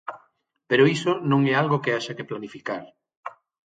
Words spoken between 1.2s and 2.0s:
non é algo que